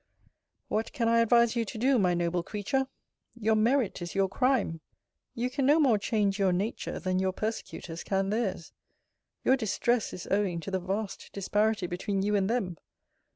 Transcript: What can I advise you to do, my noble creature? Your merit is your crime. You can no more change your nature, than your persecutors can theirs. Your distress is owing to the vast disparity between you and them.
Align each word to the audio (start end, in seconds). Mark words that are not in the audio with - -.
What 0.67 0.93
can 0.93 1.07
I 1.07 1.19
advise 1.19 1.55
you 1.55 1.63
to 1.65 1.77
do, 1.77 1.99
my 1.99 2.15
noble 2.15 2.41
creature? 2.41 2.87
Your 3.39 3.53
merit 3.55 4.01
is 4.01 4.15
your 4.15 4.27
crime. 4.27 4.81
You 5.35 5.47
can 5.51 5.67
no 5.67 5.79
more 5.79 5.99
change 5.99 6.39
your 6.39 6.51
nature, 6.51 6.97
than 6.97 7.19
your 7.19 7.31
persecutors 7.33 8.03
can 8.03 8.31
theirs. 8.31 8.73
Your 9.43 9.55
distress 9.55 10.11
is 10.11 10.27
owing 10.31 10.59
to 10.61 10.71
the 10.71 10.79
vast 10.79 11.29
disparity 11.33 11.85
between 11.85 12.23
you 12.23 12.35
and 12.35 12.49
them. 12.49 12.77